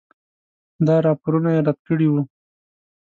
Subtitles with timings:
[0.87, 2.21] دا راپورونه یې رد کړي وو.